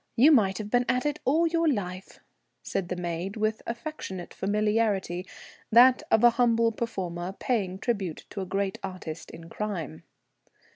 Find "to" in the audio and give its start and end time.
8.31-8.41